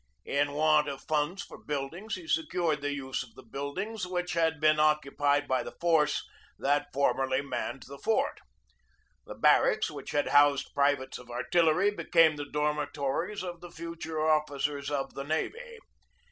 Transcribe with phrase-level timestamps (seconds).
[0.25, 3.87] In want of funds for buildings, he secured the use of the build 10 AT
[3.89, 6.27] ANNAPOLIS n ings which had been occupied by the force
[6.57, 8.39] that formerly manned the fort.
[9.27, 14.19] The barracks which had housed privates of artillery became the dormi tories of the future
[14.27, 15.77] officers of the navy.